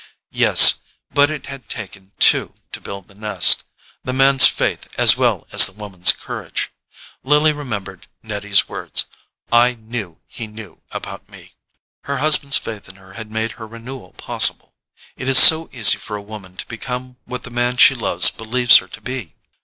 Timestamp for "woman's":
5.73-6.11